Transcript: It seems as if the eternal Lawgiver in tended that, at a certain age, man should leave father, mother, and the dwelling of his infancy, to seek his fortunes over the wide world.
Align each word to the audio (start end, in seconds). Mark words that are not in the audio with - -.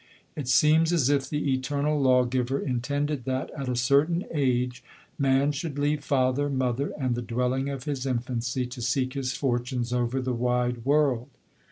It 0.35 0.47
seems 0.47 0.91
as 0.91 1.09
if 1.11 1.29
the 1.29 1.53
eternal 1.53 2.01
Lawgiver 2.01 2.59
in 2.59 2.81
tended 2.81 3.25
that, 3.25 3.51
at 3.55 3.69
a 3.69 3.75
certain 3.75 4.25
age, 4.33 4.83
man 5.19 5.51
should 5.51 5.77
leave 5.77 6.03
father, 6.03 6.49
mother, 6.49 6.91
and 6.97 7.13
the 7.13 7.21
dwelling 7.21 7.69
of 7.69 7.83
his 7.83 8.07
infancy, 8.07 8.65
to 8.65 8.81
seek 8.81 9.13
his 9.13 9.33
fortunes 9.33 9.93
over 9.93 10.19
the 10.19 10.33
wide 10.33 10.85
world. 10.85 11.29